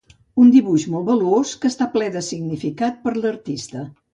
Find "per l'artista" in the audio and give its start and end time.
3.05-3.89